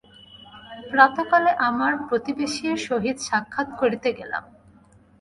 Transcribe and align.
প্রাতঃকালে 0.91 1.51
আমার 1.69 1.93
প্রতিবেশীর 2.07 2.75
সহিত 2.87 3.17
সাক্ষাৎ 3.27 3.67
করিতে 3.81 4.09
গেলাম। 4.19 4.43